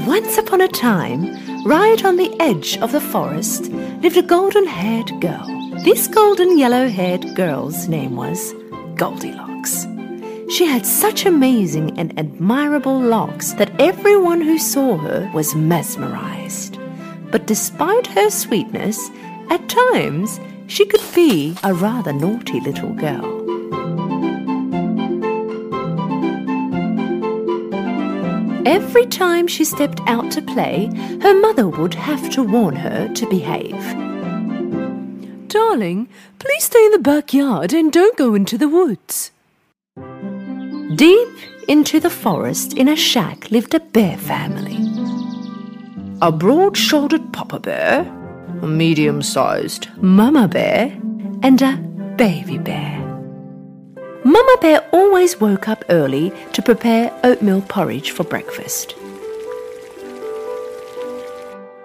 Once 0.06 0.38
upon 0.38 0.60
a 0.60 0.68
time, 0.68 1.64
right 1.64 2.04
on 2.04 2.16
the 2.16 2.32
edge 2.38 2.78
of 2.78 2.92
the 2.92 3.00
forest, 3.00 3.64
lived 4.02 4.16
a 4.16 4.22
golden 4.22 4.66
haired 4.66 5.10
girl. 5.20 5.44
This 5.82 6.06
golden 6.06 6.56
yellow 6.56 6.88
haired 6.88 7.34
girl's 7.34 7.88
name 7.88 8.14
was 8.14 8.54
Goldilocks. 8.94 9.84
She 10.48 10.64
had 10.64 10.86
such 10.86 11.26
amazing 11.26 11.98
and 11.98 12.16
admirable 12.16 13.00
locks 13.00 13.52
that 13.54 13.80
everyone 13.80 14.42
who 14.42 14.60
saw 14.60 14.96
her 14.98 15.28
was 15.34 15.56
mesmerized. 15.56 16.78
But 17.32 17.46
despite 17.46 18.06
her 18.06 18.30
sweetness, 18.30 19.10
at 19.50 19.68
times 19.68 20.40
she 20.66 20.86
could 20.86 21.02
be 21.14 21.56
a 21.62 21.72
rather 21.72 22.12
naughty 22.12 22.60
little 22.60 22.92
girl. 22.94 23.46
Every 28.66 29.06
time 29.06 29.46
she 29.46 29.64
stepped 29.64 30.00
out 30.06 30.30
to 30.32 30.42
play, 30.42 30.90
her 31.22 31.40
mother 31.40 31.68
would 31.68 31.94
have 31.94 32.30
to 32.30 32.42
warn 32.42 32.74
her 32.76 33.08
to 33.14 33.28
behave. 33.28 33.80
Darling, 35.48 36.08
please 36.40 36.64
stay 36.64 36.84
in 36.84 36.90
the 36.92 36.98
backyard 36.98 37.72
and 37.72 37.92
don't 37.92 38.16
go 38.16 38.34
into 38.34 38.58
the 38.58 38.68
woods. 38.68 39.30
Deep 40.96 41.28
into 41.68 42.00
the 42.00 42.10
forest 42.10 42.74
in 42.74 42.88
a 42.88 42.96
shack 42.96 43.50
lived 43.50 43.74
a 43.74 43.80
bear 43.80 44.16
family. 44.16 44.76
A 46.22 46.32
broad 46.32 46.76
shouldered 46.76 47.32
papa 47.32 47.60
bear, 47.60 48.04
a 48.62 48.66
medium 48.66 49.22
sized 49.22 49.88
mama 50.02 50.48
bear, 50.48 50.86
and 51.42 51.60
a 51.62 51.76
baby 52.16 52.58
bear. 52.58 52.96
Mama 54.24 54.56
Bear 54.60 54.80
always 54.92 55.40
woke 55.40 55.68
up 55.68 55.84
early 55.88 56.32
to 56.52 56.60
prepare 56.60 57.16
oatmeal 57.22 57.62
porridge 57.62 58.10
for 58.10 58.24
breakfast. 58.24 58.96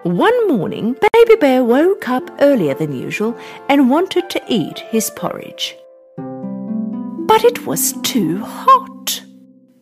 One 0.02 0.48
morning, 0.48 0.96
Baby 1.14 1.36
Bear 1.40 1.64
woke 1.64 2.10
up 2.10 2.32
earlier 2.40 2.74
than 2.74 2.94
usual 2.94 3.38
and 3.70 3.92
wanted 3.92 4.32
to 4.32 4.42
eat 4.48 4.80
his 4.90 5.12
porridge. 5.12 5.78
But 6.18 7.44
it 7.44 7.68
was 7.68 7.94
too 8.02 8.40
hot. 8.40 9.22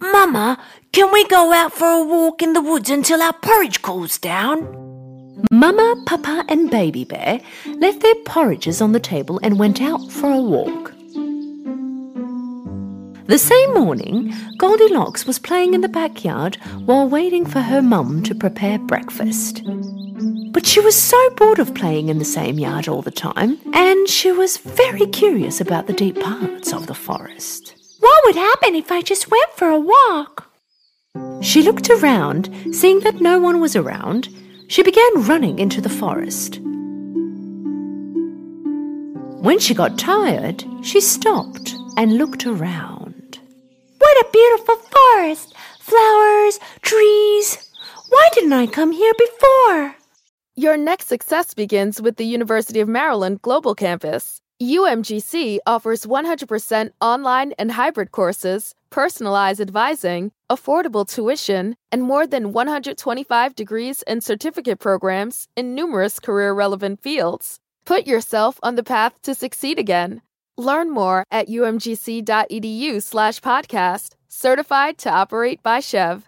Mama, 0.01 0.58
can 0.91 1.13
we 1.13 1.25
go 1.27 1.53
out 1.53 1.72
for 1.72 1.88
a 1.88 2.03
walk 2.03 2.41
in 2.41 2.51
the 2.51 2.62
woods 2.62 2.89
until 2.89 3.22
our 3.22 3.31
porridge 3.31 3.81
cools 3.81 4.17
down? 4.17 4.88
Mama, 5.51 6.03
Papa, 6.05 6.46
and 6.50 6.69
Baby 6.69 7.05
Bear 7.05 7.41
left 7.65 8.01
their 8.01 8.15
porridges 8.25 8.81
on 8.81 8.91
the 8.91 9.00
table 9.00 9.39
and 9.41 9.58
went 9.58 9.81
out 9.81 10.12
for 10.12 10.31
a 10.31 10.41
walk. 10.41 10.93
The 13.27 13.38
same 13.38 13.74
morning, 13.74 14.34
Goldilocks 14.58 15.25
was 15.25 15.39
playing 15.39 15.74
in 15.74 15.81
the 15.81 15.88
backyard 15.88 16.55
while 16.86 17.08
waiting 17.08 17.46
for 17.46 17.62
her 17.62 17.81
mum 17.81 18.24
to 18.24 18.34
prepare 18.36 18.79
breakfast. 18.79 19.62
But 20.51 20.65
she 20.65 20.79
was 20.79 20.96
so 20.96 21.29
bored 21.36 21.60
of 21.60 21.75
playing 21.75 22.10
in 22.10 22.17
the 22.17 22.25
same 22.25 22.58
yard 22.58 22.88
all 22.88 23.01
the 23.01 23.12
time, 23.12 23.60
and 23.74 24.08
she 24.10 24.31
was 24.31 24.58
very 24.58 25.05
curious 25.05 25.62
about 25.62 25.88
the 25.88 25.93
deep 25.93 26.19
parts 26.19 26.74
of 26.74 26.88
the 26.88 26.96
forest. 26.96 27.75
What 28.00 28.24
would 28.25 28.36
happen 28.36 28.75
if 28.75 28.91
I 28.91 29.01
just 29.01 29.29
went 29.29 29.51
for 29.55 29.69
a 29.69 29.79
walk? 29.79 30.51
She 31.41 31.62
looked 31.62 31.89
around, 31.89 32.50
seeing 32.72 33.01
that 33.01 33.22
no 33.22 33.39
one 33.39 33.60
was 33.62 33.75
around. 33.75 34.29
She 34.69 34.83
began 34.83 35.23
running 35.23 35.57
into 35.57 35.81
the 35.81 35.89
forest. 35.89 36.59
When 39.41 39.57
she 39.57 39.73
got 39.73 39.97
tired, 39.97 40.63
she 40.83 41.01
stopped 41.01 41.73
and 41.97 42.19
looked 42.19 42.45
around. 42.45 43.39
What 43.97 44.25
a 44.25 44.29
beautiful 44.31 44.75
forest! 44.75 45.55
Flowers, 45.79 46.59
trees. 46.83 47.71
Why 48.09 48.29
didn't 48.35 48.53
I 48.53 48.67
come 48.67 48.91
here 48.91 49.13
before? 49.17 49.95
Your 50.55 50.77
next 50.77 51.07
success 51.07 51.55
begins 51.55 51.99
with 51.99 52.17
the 52.17 52.27
University 52.27 52.79
of 52.79 52.88
Maryland 52.88 53.41
Global 53.41 53.73
Campus. 53.73 54.39
UMGC 54.61 55.57
offers 55.65 56.05
100% 56.05 56.91
online 57.01 57.53
and 57.53 57.71
hybrid 57.71 58.11
courses, 58.11 58.75
personalized 58.89 59.62
advising, 59.62 60.31
affordable 60.50 61.08
tuition, 61.08 61.75
and 61.91 62.03
more 62.03 62.25
than 62.27 62.53
125 62.53 63.55
degrees 63.55 64.01
and 64.03 64.24
certificate 64.24 64.79
programs 64.79 65.48
in 65.55 65.75
numerous 65.75 66.19
career 66.19 66.53
relevant 66.53 67.01
fields. 67.01 67.60
Put 67.86 68.08
yourself 68.08 68.60
on 68.62 68.75
the 68.75 68.84
path 68.84 69.22
to 69.24 69.34
succeed 69.34 69.79
again. 69.79 70.22
Learn 70.58 70.91
more 70.91 71.24
at 71.31 71.48
umgc.edu 71.48 73.01
slash 73.01 73.39
podcast. 73.39 74.15
Certified 74.27 74.98
to 75.00 75.10
operate 75.10 75.63
by 75.63 75.79
SCHEV. 75.79 76.24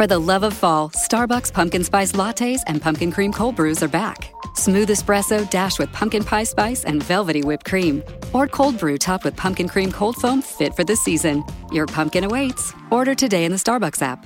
For 0.00 0.06
the 0.06 0.18
love 0.18 0.44
of 0.44 0.54
fall, 0.54 0.88
Starbucks 0.88 1.52
pumpkin 1.52 1.84
spice 1.84 2.12
lattes 2.12 2.60
and 2.66 2.80
pumpkin 2.80 3.12
cream 3.12 3.34
cold 3.34 3.54
brews 3.54 3.82
are 3.82 3.88
back. 4.02 4.32
Smooth 4.54 4.88
espresso 4.88 5.44
dashed 5.50 5.78
with 5.78 5.92
pumpkin 5.92 6.24
pie 6.24 6.44
spice 6.44 6.84
and 6.84 7.02
velvety 7.02 7.42
whipped 7.42 7.66
cream. 7.66 8.02
Or 8.32 8.48
cold 8.48 8.78
brew 8.78 8.96
topped 8.96 9.24
with 9.24 9.36
pumpkin 9.36 9.68
cream 9.68 9.92
cold 9.92 10.16
foam 10.16 10.40
fit 10.40 10.74
for 10.74 10.84
the 10.84 10.96
season. 10.96 11.44
Your 11.70 11.84
pumpkin 11.84 12.24
awaits. 12.24 12.72
Order 12.90 13.14
today 13.14 13.44
in 13.44 13.52
the 13.52 13.58
Starbucks 13.58 14.00
app. 14.00 14.24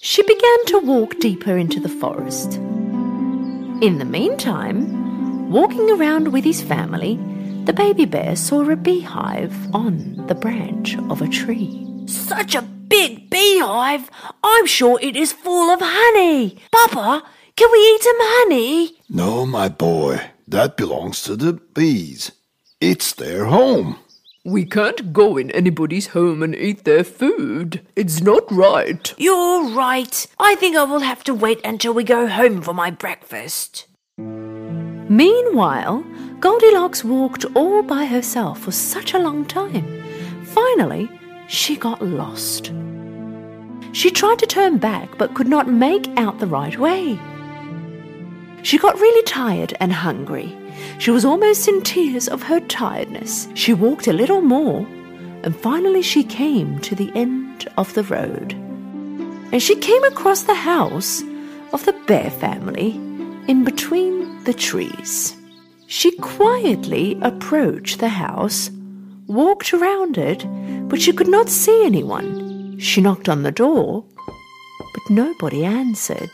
She 0.00 0.22
began 0.22 0.64
to 0.68 0.78
walk 0.78 1.18
deeper 1.18 1.58
into 1.58 1.78
the 1.78 1.90
forest. 1.90 2.54
In 2.54 3.98
the 3.98 4.06
meantime, 4.06 5.50
walking 5.50 5.90
around 5.90 6.32
with 6.32 6.44
his 6.44 6.62
family, 6.62 7.20
the 7.66 7.74
baby 7.74 8.06
bear 8.06 8.34
saw 8.36 8.62
a 8.70 8.74
beehive 8.74 9.54
on 9.74 10.26
the 10.28 10.34
branch 10.34 10.96
of 11.10 11.20
a 11.20 11.28
tree. 11.28 11.86
Such 12.06 12.54
a 12.54 12.75
big 12.88 13.30
beehive! 13.30 14.10
I'm 14.42 14.66
sure 14.66 14.98
it 15.00 15.16
is 15.16 15.32
full 15.32 15.70
of 15.70 15.80
honey. 15.82 16.58
Papa, 16.72 17.22
can 17.56 17.68
we 17.72 17.78
eat 17.78 18.02
some 18.02 18.16
honey? 18.18 18.98
No, 19.08 19.46
my 19.46 19.68
boy, 19.68 20.20
that 20.48 20.76
belongs 20.76 21.22
to 21.22 21.36
the 21.36 21.54
bees. 21.54 22.32
It's 22.80 23.12
their 23.12 23.46
home. 23.46 23.98
We 24.44 24.64
can't 24.64 25.12
go 25.12 25.36
in 25.36 25.50
anybody's 25.50 26.08
home 26.08 26.42
and 26.42 26.54
eat 26.54 26.84
their 26.84 27.02
food. 27.02 27.84
It's 27.96 28.20
not 28.20 28.44
right. 28.52 29.12
You're 29.18 29.68
right. 29.70 30.26
I 30.38 30.54
think 30.54 30.76
I 30.76 30.84
will 30.84 31.00
have 31.00 31.24
to 31.24 31.34
wait 31.34 31.60
until 31.64 31.92
we 31.92 32.04
go 32.04 32.28
home 32.28 32.62
for 32.62 32.72
my 32.72 32.92
breakfast. 32.92 33.86
Meanwhile, 34.18 36.04
Goldilocks 36.38 37.02
walked 37.02 37.44
all 37.56 37.82
by 37.82 38.04
herself 38.04 38.60
for 38.60 38.70
such 38.70 39.14
a 39.14 39.18
long 39.18 39.44
time. 39.46 40.04
Finally, 40.44 41.10
she 41.46 41.76
got 41.76 42.02
lost. 42.02 42.72
She 43.92 44.10
tried 44.10 44.38
to 44.40 44.46
turn 44.46 44.78
back 44.78 45.16
but 45.16 45.34
could 45.34 45.48
not 45.48 45.68
make 45.68 46.06
out 46.16 46.38
the 46.38 46.46
right 46.46 46.78
way. 46.78 47.18
She 48.62 48.78
got 48.78 49.00
really 49.00 49.22
tired 49.22 49.74
and 49.80 49.92
hungry. 49.92 50.56
She 50.98 51.10
was 51.10 51.24
almost 51.24 51.68
in 51.68 51.82
tears 51.82 52.28
of 52.28 52.42
her 52.42 52.60
tiredness. 52.60 53.48
She 53.54 53.72
walked 53.72 54.08
a 54.08 54.12
little 54.12 54.42
more, 54.42 54.86
and 55.44 55.56
finally 55.56 56.02
she 56.02 56.24
came 56.24 56.78
to 56.80 56.94
the 56.94 57.12
end 57.14 57.68
of 57.78 57.94
the 57.94 58.02
road. 58.02 58.52
And 59.52 59.62
she 59.62 59.76
came 59.76 60.02
across 60.04 60.42
the 60.42 60.54
house 60.54 61.22
of 61.72 61.84
the 61.84 61.94
bear 62.06 62.30
family 62.30 62.90
in 63.46 63.64
between 63.64 64.42
the 64.44 64.54
trees. 64.54 65.36
She 65.86 66.16
quietly 66.18 67.16
approached 67.22 68.00
the 68.00 68.08
house, 68.08 68.70
walked 69.28 69.72
around 69.72 70.18
it, 70.18 70.44
but 70.88 71.00
she 71.00 71.12
could 71.12 71.28
not 71.28 71.48
see 71.48 71.84
anyone. 71.84 72.78
She 72.78 73.00
knocked 73.00 73.28
on 73.28 73.42
the 73.42 73.52
door, 73.52 74.04
but 74.26 75.10
nobody 75.10 75.64
answered. 75.64 76.30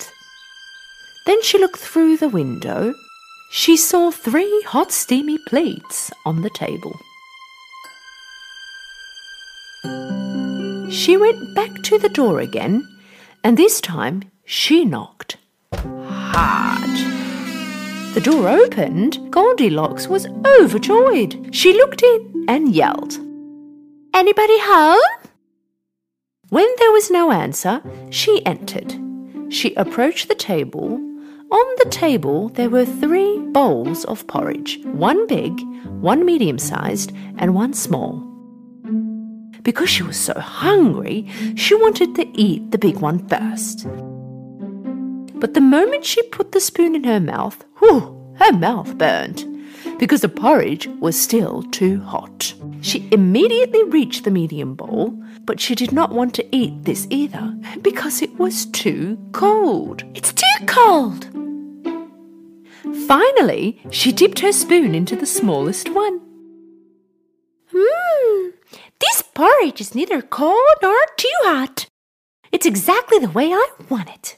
Then 1.26 1.42
she 1.42 1.58
looked 1.58 1.80
through 1.80 2.16
the 2.16 2.28
window. 2.28 2.94
She 3.50 3.76
saw 3.76 4.10
three 4.10 4.62
hot, 4.66 4.90
steamy 4.92 5.38
plates 5.46 6.10
on 6.24 6.42
the 6.42 6.50
table. 6.50 6.98
She 10.90 11.16
went 11.16 11.54
back 11.54 11.70
to 11.84 11.98
the 11.98 12.10
door 12.10 12.40
again, 12.40 12.86
and 13.44 13.56
this 13.56 13.80
time 13.80 14.22
she 14.44 14.84
knocked 14.84 15.36
hard. 15.74 16.90
The 18.14 18.20
door 18.20 18.48
opened. 18.48 19.18
Goldilocks 19.30 20.06
was 20.06 20.26
overjoyed. 20.44 21.54
She 21.54 21.72
looked 21.72 22.02
in 22.02 22.44
and 22.48 22.74
yelled, 22.74 23.18
Anybody 24.14 24.60
home? 24.60 25.00
When 26.50 26.68
there 26.78 26.92
was 26.92 27.10
no 27.10 27.32
answer, 27.32 27.82
she 28.10 28.44
entered. 28.44 28.94
She 29.48 29.74
approached 29.74 30.28
the 30.28 30.34
table. 30.34 31.00
On 31.50 31.66
the 31.78 31.88
table, 31.90 32.50
there 32.50 32.68
were 32.68 32.84
three 32.84 33.38
bowls 33.52 34.04
of 34.04 34.26
porridge 34.26 34.78
one 34.84 35.26
big, 35.26 35.58
one 36.00 36.26
medium 36.26 36.58
sized, 36.58 37.12
and 37.38 37.54
one 37.54 37.72
small. 37.72 38.22
Because 39.62 39.88
she 39.88 40.02
was 40.02 40.18
so 40.18 40.34
hungry, 40.38 41.26
she 41.56 41.74
wanted 41.74 42.14
to 42.16 42.28
eat 42.38 42.70
the 42.70 42.78
big 42.78 42.98
one 42.98 43.26
first. 43.28 43.86
But 45.40 45.54
the 45.54 45.62
moment 45.62 46.04
she 46.04 46.22
put 46.24 46.52
the 46.52 46.60
spoon 46.60 46.94
in 46.94 47.04
her 47.04 47.20
mouth, 47.20 47.64
whew, 47.78 48.34
her 48.38 48.52
mouth 48.52 48.98
burned 48.98 49.51
because 50.02 50.22
the 50.22 50.28
porridge 50.28 50.88
was 50.98 51.14
still 51.16 51.62
too 51.70 52.00
hot. 52.00 52.52
She 52.80 53.08
immediately 53.12 53.84
reached 53.84 54.24
the 54.24 54.32
medium 54.32 54.74
bowl, 54.74 55.16
but 55.44 55.60
she 55.60 55.76
did 55.76 55.92
not 55.92 56.10
want 56.10 56.34
to 56.34 56.46
eat 56.50 56.82
this 56.82 57.06
either 57.08 57.56
because 57.82 58.20
it 58.20 58.36
was 58.36 58.66
too 58.66 59.16
cold. 59.30 60.02
It's 60.16 60.32
too 60.32 60.66
cold! 60.66 61.28
Finally, 63.06 63.80
she 63.92 64.10
dipped 64.10 64.40
her 64.40 64.50
spoon 64.50 64.92
into 64.92 65.14
the 65.14 65.24
smallest 65.24 65.88
one. 65.90 66.20
Mmm, 67.72 68.52
this 68.98 69.22
porridge 69.36 69.80
is 69.80 69.94
neither 69.94 70.20
cold 70.20 70.78
nor 70.82 70.98
too 71.16 71.28
hot. 71.42 71.86
It's 72.50 72.66
exactly 72.66 73.20
the 73.20 73.30
way 73.30 73.52
I 73.52 73.68
want 73.88 74.08
it. 74.08 74.36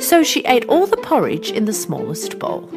So 0.00 0.22
she 0.22 0.44
ate 0.44 0.66
all 0.66 0.86
the 0.86 0.98
porridge 0.98 1.50
in 1.50 1.64
the 1.64 1.72
smallest 1.72 2.38
bowl. 2.38 2.70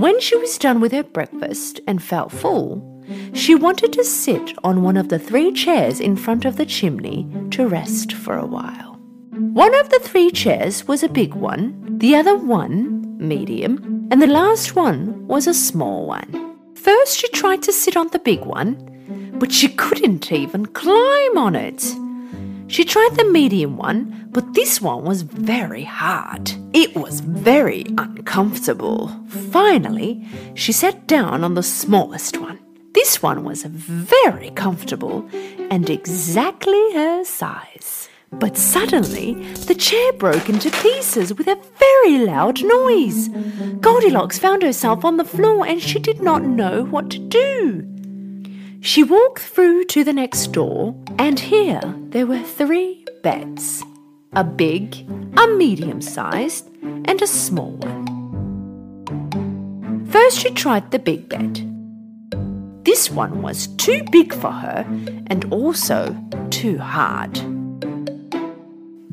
When 0.00 0.18
she 0.18 0.34
was 0.34 0.56
done 0.56 0.80
with 0.80 0.92
her 0.92 1.02
breakfast 1.02 1.78
and 1.86 2.02
felt 2.02 2.32
full, 2.32 3.04
she 3.34 3.54
wanted 3.54 3.92
to 3.92 4.02
sit 4.02 4.54
on 4.64 4.82
one 4.82 4.96
of 4.96 5.10
the 5.10 5.18
three 5.18 5.52
chairs 5.52 6.00
in 6.00 6.16
front 6.16 6.46
of 6.46 6.56
the 6.56 6.64
chimney 6.64 7.28
to 7.50 7.68
rest 7.68 8.14
for 8.14 8.38
a 8.38 8.46
while. 8.46 8.98
One 9.32 9.74
of 9.74 9.90
the 9.90 9.98
three 9.98 10.30
chairs 10.30 10.88
was 10.88 11.02
a 11.02 11.08
big 11.10 11.34
one, 11.34 11.98
the 11.98 12.16
other 12.16 12.34
one, 12.34 13.18
medium, 13.18 14.08
and 14.10 14.22
the 14.22 14.26
last 14.26 14.74
one 14.74 15.26
was 15.26 15.46
a 15.46 15.52
small 15.52 16.06
one. 16.06 16.56
First, 16.76 17.18
she 17.18 17.28
tried 17.28 17.62
to 17.64 17.70
sit 17.70 17.94
on 17.94 18.08
the 18.08 18.20
big 18.20 18.40
one, 18.46 19.36
but 19.38 19.52
she 19.52 19.68
couldn't 19.68 20.32
even 20.32 20.64
climb 20.64 21.36
on 21.36 21.54
it. 21.54 21.84
She 22.70 22.84
tried 22.84 23.16
the 23.16 23.24
medium 23.24 23.76
one, 23.76 24.28
but 24.30 24.54
this 24.54 24.80
one 24.80 25.02
was 25.02 25.22
very 25.22 25.82
hard. 25.82 26.52
It 26.72 26.94
was 26.94 27.18
very 27.18 27.84
uncomfortable. 27.98 29.08
Finally, 29.50 30.24
she 30.54 30.70
sat 30.70 31.08
down 31.08 31.42
on 31.42 31.54
the 31.54 31.64
smallest 31.64 32.38
one. 32.38 32.60
This 32.94 33.20
one 33.20 33.42
was 33.42 33.64
very 33.64 34.50
comfortable 34.50 35.28
and 35.68 35.90
exactly 35.90 36.92
her 36.94 37.24
size. 37.24 38.08
But 38.30 38.56
suddenly, 38.56 39.34
the 39.66 39.74
chair 39.74 40.12
broke 40.12 40.48
into 40.48 40.70
pieces 40.70 41.34
with 41.34 41.48
a 41.48 41.60
very 41.76 42.18
loud 42.18 42.62
noise. 42.62 43.26
Goldilocks 43.80 44.38
found 44.38 44.62
herself 44.62 45.04
on 45.04 45.16
the 45.16 45.24
floor 45.24 45.66
and 45.66 45.82
she 45.82 45.98
did 45.98 46.22
not 46.22 46.44
know 46.44 46.84
what 46.84 47.10
to 47.10 47.18
do. 47.18 47.84
She 48.82 49.02
walked 49.02 49.42
through 49.42 49.84
to 49.86 50.04
the 50.04 50.12
next 50.14 50.52
door, 50.52 50.94
and 51.18 51.38
here 51.38 51.82
there 52.08 52.26
were 52.26 52.42
three 52.42 53.04
beds 53.22 53.84
a 54.32 54.42
big, 54.44 54.94
a 55.36 55.46
medium 55.48 56.00
sized, 56.00 56.66
and 56.82 57.20
a 57.20 57.26
small 57.26 57.72
one. 57.72 58.06
First, 60.06 60.38
she 60.38 60.50
tried 60.50 60.90
the 60.90 60.98
big 60.98 61.28
bed. 61.28 61.66
This 62.84 63.10
one 63.10 63.42
was 63.42 63.66
too 63.76 64.02
big 64.10 64.32
for 64.32 64.50
her 64.50 64.86
and 65.26 65.44
also 65.52 66.16
too 66.48 66.78
hard. 66.78 67.36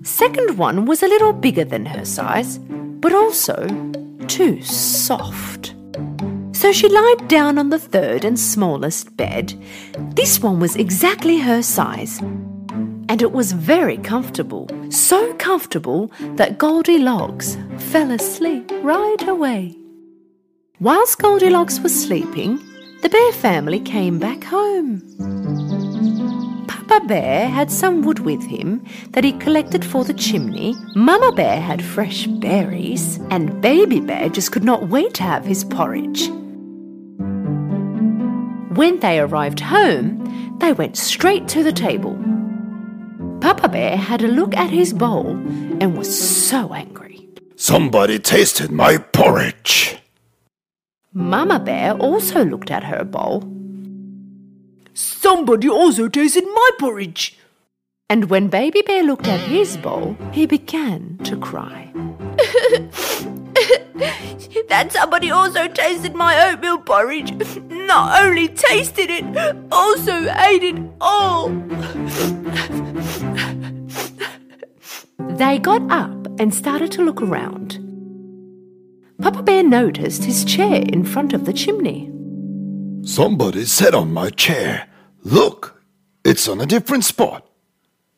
Second 0.03 0.57
one 0.57 0.86
was 0.86 1.03
a 1.03 1.07
little 1.07 1.33
bigger 1.33 1.65
than 1.65 1.86
her 1.86 2.05
size, 2.05 2.57
but 2.59 3.12
also 3.13 3.67
too 4.27 4.62
soft. 4.62 5.74
So 6.57 6.71
she 6.71 6.89
lied 6.89 7.27
down 7.27 7.59
on 7.59 7.69
the 7.69 7.77
third 7.77 8.25
and 8.25 8.37
smallest 8.37 9.15
bed. 9.15 9.53
This 10.15 10.39
one 10.41 10.59
was 10.59 10.75
exactly 10.75 11.37
her 11.37 11.61
size. 11.61 12.19
And 13.09 13.21
it 13.21 13.31
was 13.31 13.51
very 13.51 13.97
comfortable, 13.97 14.67
so 14.89 15.35
comfortable 15.35 16.11
that 16.35 16.57
Goldilocks 16.57 17.59
fell 17.77 18.09
asleep 18.09 18.71
right 18.81 19.21
away. 19.27 19.77
Whilst 20.79 21.19
Goldilocks 21.19 21.79
was 21.79 21.93
sleeping, 21.93 22.57
the 23.03 23.09
bear 23.09 23.33
family 23.33 23.79
came 23.79 24.17
back 24.17 24.43
home. 24.43 25.03
Papa 26.67 27.05
Bear 27.05 27.49
had 27.49 27.71
some 27.71 28.01
wood 28.01 28.21
with 28.21 28.41
him 28.41 28.83
that 29.11 29.23
he 29.23 29.33
collected 29.33 29.85
for 29.85 30.03
the 30.03 30.15
chimney. 30.15 30.73
Mama 30.95 31.31
Bear 31.33 31.61
had 31.61 31.83
fresh 31.85 32.25
berries, 32.25 33.19
and 33.29 33.61
Baby 33.61 33.99
Bear 33.99 34.27
just 34.29 34.51
could 34.51 34.63
not 34.63 34.89
wait 34.89 35.13
to 35.13 35.23
have 35.23 35.45
his 35.45 35.63
porridge. 35.63 36.31
When 38.77 39.00
they 39.00 39.19
arrived 39.19 39.60
home, 39.60 40.60
they 40.60 40.72
went 40.72 40.98
straight 40.98 41.48
to 41.48 41.63
the 41.63 41.72
table. 41.72 42.15
Papa 43.41 43.69
Bear 43.69 43.97
had 43.97 44.21
a 44.21 44.28
look 44.28 44.56
at 44.56 44.69
his 44.69 44.93
bowl 44.93 45.30
and 45.82 45.97
was 45.97 46.08
so 46.47 46.75
angry. 46.75 47.28
Somebody 47.56 48.19
tasted 48.19 48.69
my 48.69 48.99
porridge. 48.99 49.97
Mama 51.12 51.58
Bear 51.60 51.93
also 51.93 52.45
looked 52.45 52.69
at 52.69 52.84
her 52.84 53.04
bowl. 53.04 53.51
Somebody 54.93 55.67
also 55.67 56.08
tasted 56.08 56.45
my 56.45 56.69
porridge. 56.78 57.36
And 58.12 58.30
when 58.30 58.47
Baby 58.47 58.84
Bear 58.84 59.01
looked 59.01 59.28
at 59.28 59.39
his 59.39 59.75
bowl, 59.75 60.15
he 60.32 60.45
began 60.45 61.17
to 61.23 61.36
cry. 61.38 61.91
that 64.69 64.91
somebody 64.91 65.31
also 65.31 65.67
tasted 65.67 66.13
my 66.13 66.49
oatmeal 66.49 66.77
porridge. 66.77 67.31
Not 67.69 68.23
only 68.23 68.47
tasted 68.47 69.10
it, 69.10 69.25
also 69.71 70.13
ate 70.38 70.63
it 70.63 70.75
all. 71.01 71.49
they 75.38 75.57
got 75.57 75.81
up 75.89 76.27
and 76.39 76.53
started 76.53 76.91
to 76.91 77.03
look 77.03 77.21
around. 77.21 77.83
Papa 79.19 79.41
Bear 79.41 79.63
noticed 79.63 80.25
his 80.25 80.45
chair 80.45 80.83
in 80.83 81.03
front 81.03 81.33
of 81.33 81.45
the 81.45 81.53
chimney. 81.53 82.12
Somebody 83.01 83.65
sat 83.65 83.95
on 83.95 84.13
my 84.13 84.29
chair. 84.29 84.88
Look, 85.23 85.81
it's 86.23 86.47
on 86.47 86.62
a 86.62 86.65
different 86.67 87.03
spot. 87.03 87.47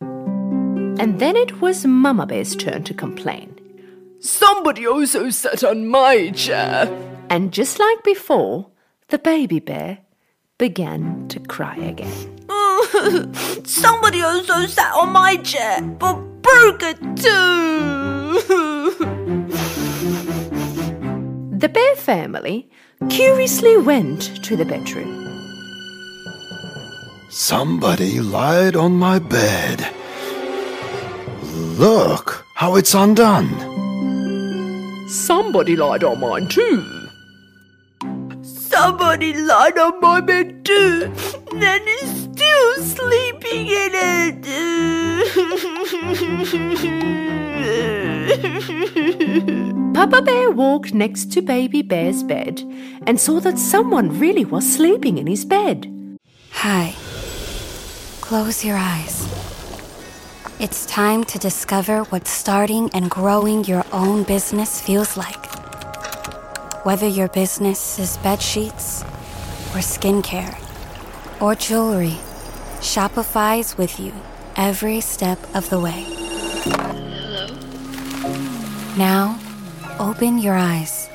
And 0.02 1.20
then 1.20 1.38
it 1.38 1.62
was 1.62 1.86
Mama 1.86 2.26
Bear's 2.26 2.56
turn 2.56 2.84
to 2.84 2.94
complain. 2.94 3.59
Somebody 4.22 4.86
also 4.86 5.30
sat 5.30 5.64
on 5.64 5.88
my 5.88 6.32
chair. 6.32 6.88
And 7.30 7.54
just 7.54 7.80
like 7.80 8.04
before, 8.04 8.68
the 9.08 9.18
baby 9.18 9.60
bear 9.60 10.00
began 10.58 11.28
to 11.30 11.40
cry 11.40 11.78
again. 11.78 12.12
Somebody 13.66 14.22
also 14.22 14.66
sat 14.66 14.94
on 14.94 15.14
my 15.14 15.38
chair, 15.38 15.82
but 15.82 16.16
broke 16.42 16.84
it 16.84 17.00
too. 17.16 18.40
the 21.58 21.70
bear 21.70 21.96
family 21.96 22.70
curiously 23.10 23.78
went 23.78 24.44
to 24.44 24.58
the 24.58 24.66
bedroom. 24.66 25.16
Somebody 27.30 28.20
lied 28.20 28.76
on 28.76 28.98
my 28.98 29.20
bed. 29.20 29.88
Look 31.78 32.46
how 32.56 32.76
it's 32.76 32.94
undone. 32.94 33.79
Somebody 35.10 35.76
lied 35.76 36.04
on 36.04 36.20
mine 36.20 36.48
too. 36.48 36.86
Somebody 38.44 39.34
lied 39.34 39.80
on 39.80 40.00
my 40.00 40.22
bed 40.22 40.64
too, 40.64 41.12
and 41.52 41.82
is 41.88 42.30
still 42.30 42.76
sleeping 42.84 43.66
in 43.66 43.92
it. 43.92 44.46
Papa 49.96 50.22
Bear 50.22 50.52
walked 50.52 50.94
next 50.94 51.32
to 51.32 51.42
Baby 51.42 51.82
Bear's 51.82 52.22
bed 52.22 52.62
and 53.08 53.20
saw 53.20 53.40
that 53.40 53.58
someone 53.58 54.20
really 54.20 54.46
was 54.46 54.72
sleeping 54.72 55.18
in 55.18 55.26
his 55.26 55.44
bed. 55.44 55.92
Hi. 56.52 56.94
Close 58.22 58.64
your 58.64 58.78
eyes. 58.78 59.28
It's 60.60 60.86
time 60.86 61.24
to 61.24 61.40
discover 61.40 62.04
what 62.10 62.28
starting 62.28 62.90
and 62.94 63.10
growing 63.10 63.64
your 63.64 63.86
own 63.94 64.24
business 64.24 64.82
feels 64.82 65.16
like. 65.16 65.46
Whether 66.84 67.08
your 67.08 67.30
business 67.30 67.98
is 67.98 68.18
bed 68.18 68.42
sheets, 68.42 69.04
or 69.72 69.80
skincare, 69.80 70.60
or 71.40 71.56
jewelry, 71.56 72.18
Shopify's 72.82 73.78
with 73.78 74.02
you 74.02 74.12
every 74.58 75.00
step 75.00 75.40
of 75.56 75.70
the 75.70 75.80
way. 75.80 76.04
Hello? 76.66 77.48
Now, 78.98 79.40
open 79.98 80.40
your 80.40 80.56
eyes. 80.56 81.10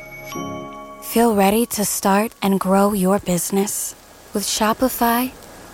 Feel 1.02 1.35
ready 1.37 1.66
to 1.66 1.85
start 1.85 2.33
and 2.40 2.59
grow 2.59 2.94
your 2.94 3.18
business? 3.18 3.94
With 4.33 4.44
Shopify, 4.44 5.33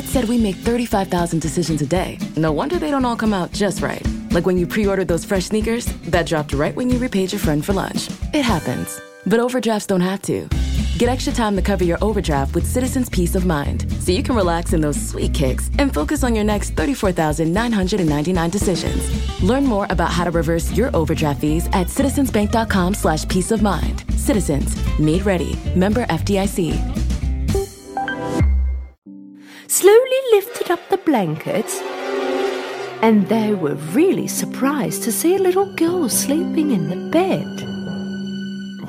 It 0.00 0.06
said 0.06 0.30
we 0.30 0.38
make 0.38 0.56
35,000 0.56 1.42
decisions 1.42 1.82
a 1.82 1.86
day. 1.86 2.18
No 2.34 2.52
wonder 2.52 2.78
they 2.78 2.90
don't 2.90 3.04
all 3.04 3.16
come 3.16 3.34
out 3.34 3.52
just 3.52 3.82
right. 3.82 4.02
Like 4.30 4.46
when 4.46 4.56
you 4.56 4.66
pre 4.66 4.86
ordered 4.86 5.08
those 5.08 5.26
fresh 5.26 5.44
sneakers 5.44 5.84
that 6.08 6.24
dropped 6.24 6.54
right 6.54 6.74
when 6.74 6.88
you 6.88 6.98
repaid 6.98 7.32
your 7.32 7.38
friend 7.38 7.62
for 7.62 7.74
lunch. 7.74 8.08
It 8.32 8.40
happens. 8.40 8.98
But 9.26 9.40
overdrafts 9.40 9.84
don't 9.84 10.00
have 10.00 10.22
to. 10.22 10.48
Get 10.96 11.10
extra 11.10 11.34
time 11.34 11.54
to 11.56 11.60
cover 11.60 11.84
your 11.84 11.98
overdraft 12.00 12.54
with 12.54 12.66
Citizens 12.66 13.10
Peace 13.10 13.34
of 13.34 13.44
Mind 13.44 13.92
so 14.00 14.10
you 14.10 14.22
can 14.22 14.34
relax 14.34 14.72
in 14.72 14.80
those 14.80 14.98
sweet 14.98 15.34
kicks 15.34 15.70
and 15.78 15.92
focus 15.92 16.24
on 16.24 16.34
your 16.34 16.44
next 16.44 16.70
34,999 16.70 18.50
decisions. 18.50 19.42
Learn 19.42 19.66
more 19.66 19.86
about 19.90 20.10
how 20.10 20.24
to 20.24 20.30
reverse 20.30 20.72
your 20.72 20.88
overdraft 20.96 21.42
fees 21.42 21.66
at 21.74 21.88
citizensbank.com 21.88 22.94
slash 22.94 23.28
peace 23.28 23.50
of 23.50 23.60
mind. 23.60 24.02
Citizens, 24.16 24.74
made 24.98 25.26
ready. 25.26 25.58
Member 25.76 26.06
FDIC. 26.06 26.99
Slowly 29.70 30.20
lifted 30.32 30.68
up 30.68 30.80
the 30.88 30.96
blankets, 30.96 31.80
and 33.02 33.28
they 33.28 33.54
were 33.54 33.76
really 33.94 34.26
surprised 34.26 35.04
to 35.04 35.12
see 35.12 35.36
a 35.36 35.38
little 35.38 35.72
girl 35.76 36.08
sleeping 36.08 36.72
in 36.72 36.90
the 36.90 36.96
bed. 37.12 37.46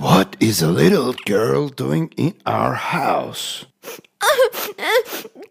What 0.02 0.36
is 0.40 0.64
a 0.64 0.72
little 0.72 1.14
girl 1.14 1.70
doing 1.70 2.12
in 2.18 2.34
our 2.48 2.74
house? 2.74 3.68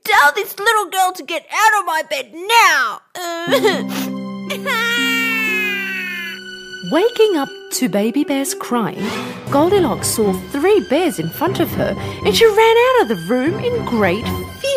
Tell 0.03 0.33
this 0.35 0.59
little 0.59 0.90
girl 0.90 1.12
to 1.12 1.23
get 1.23 1.47
out 1.49 1.79
of 1.79 1.87
my 1.87 2.03
bed 2.11 2.35
now. 2.35 3.01
Waking 6.90 7.37
up 7.37 7.49
to 7.75 7.88
Baby 7.88 8.25
Bear's 8.25 8.55
crying, 8.55 9.09
Goldilocks 9.53 10.09
saw 10.09 10.33
three 10.51 10.85
bears 10.90 11.21
in 11.21 11.31
front 11.31 11.61
of 11.61 11.71
her 11.71 11.95
and 12.27 12.35
she 12.35 12.47
ran 12.47 12.77
out 12.88 13.03
of 13.03 13.09
the 13.09 13.25
room 13.29 13.61
in 13.61 13.85
great 13.85 14.25
fear. 14.25 14.70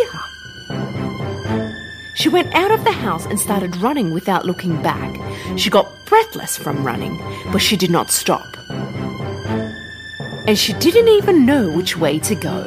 She 2.23 2.29
went 2.29 2.55
out 2.55 2.71
of 2.71 2.85
the 2.85 2.91
house 2.93 3.25
and 3.25 3.37
started 3.37 3.75
running 3.81 4.13
without 4.13 4.45
looking 4.45 4.81
back. 4.81 5.19
She 5.59 5.69
got 5.69 5.91
breathless 6.05 6.55
from 6.55 6.81
running, 6.81 7.17
but 7.51 7.57
she 7.57 7.75
did 7.75 7.89
not 7.89 8.11
stop. 8.11 8.47
And 10.47 10.57
she 10.57 10.71
didn't 10.71 11.09
even 11.09 11.45
know 11.45 11.69
which 11.75 11.97
way 11.97 12.19
to 12.19 12.33
go. 12.33 12.63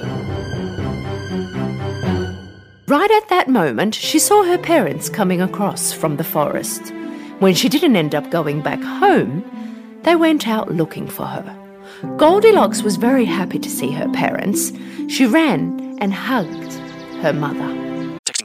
Right 2.86 3.10
at 3.10 3.30
that 3.30 3.48
moment, 3.48 3.94
she 3.94 4.18
saw 4.18 4.44
her 4.44 4.58
parents 4.58 5.08
coming 5.08 5.40
across 5.40 5.90
from 5.90 6.18
the 6.18 6.22
forest. 6.22 6.92
When 7.38 7.54
she 7.54 7.70
didn't 7.70 7.96
end 7.96 8.14
up 8.14 8.28
going 8.28 8.60
back 8.60 8.82
home, 8.82 9.42
they 10.02 10.16
went 10.16 10.46
out 10.46 10.74
looking 10.74 11.08
for 11.08 11.24
her. 11.24 11.56
Goldilocks 12.18 12.82
was 12.82 12.96
very 12.96 13.24
happy 13.24 13.58
to 13.60 13.70
see 13.70 13.90
her 13.92 14.12
parents. 14.12 14.70
She 15.08 15.24
ran 15.24 15.96
and 16.02 16.12
hugged 16.12 16.74
her 17.22 17.32
mother. 17.32 17.85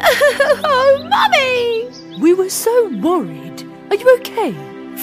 oh, 0.64 1.06
Mummy! 1.08 2.20
We 2.20 2.34
were 2.34 2.50
so 2.50 2.88
worried. 2.96 3.62
Are 3.90 3.96
you 3.96 4.16
okay? 4.18 4.52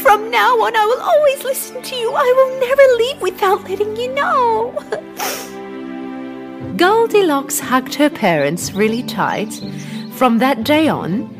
From 0.02 0.30
now 0.30 0.60
on, 0.62 0.76
I 0.76 0.86
will 0.86 1.02
always 1.02 1.44
listen 1.44 1.82
to 1.82 1.96
you. 1.96 2.12
I 2.14 2.34
will 2.38 2.60
never 2.60 2.84
leave 2.98 3.22
without 3.22 3.64
letting 3.70 3.96
you 3.96 4.14
know. 4.14 4.74
Goldilocks 6.78 7.60
hugged 7.60 7.96
her 7.96 8.10
parents 8.10 8.74
really 8.74 9.04
tight. 9.04 9.54
From 10.12 10.38
that 10.40 10.64
day 10.64 10.88
on, 10.88 11.34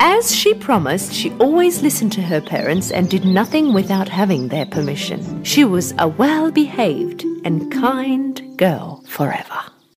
as 0.00 0.34
she 0.34 0.54
promised, 0.54 1.12
she 1.12 1.30
always 1.38 1.82
listened 1.82 2.12
to 2.12 2.22
her 2.22 2.40
parents 2.40 2.90
and 2.90 3.10
did 3.10 3.24
nothing 3.24 3.74
without 3.74 4.08
having 4.08 4.48
their 4.48 4.66
permission. 4.66 5.44
She 5.44 5.64
was 5.64 5.92
a 5.98 6.08
well 6.08 6.50
behaved 6.50 7.24
and 7.44 7.70
kind 7.72 8.56
girl 8.56 9.02
forever. 9.06 9.60